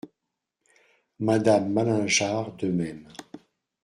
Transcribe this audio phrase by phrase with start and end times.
[1.19, 3.07] Madame Malingear, de même.